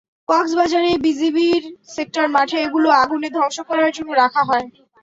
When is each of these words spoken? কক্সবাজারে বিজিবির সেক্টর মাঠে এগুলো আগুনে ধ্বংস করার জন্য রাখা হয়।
কক্সবাজারে 0.29 0.91
বিজিবির 1.05 1.63
সেক্টর 1.89 2.25
মাঠে 2.35 2.57
এগুলো 2.65 2.87
আগুনে 3.01 3.29
ধ্বংস 3.35 3.57
করার 3.69 3.91
জন্য 3.95 4.09
রাখা 4.21 4.41
হয়। 4.49 4.67